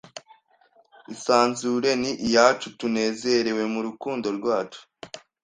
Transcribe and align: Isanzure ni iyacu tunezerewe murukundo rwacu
Isanzure 1.13 1.89
ni 2.01 2.11
iyacu 2.27 2.67
tunezerewe 2.79 3.63
murukundo 3.73 4.27
rwacu 4.37 4.81